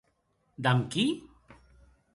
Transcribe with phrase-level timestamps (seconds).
[0.67, 1.05] Damb qui?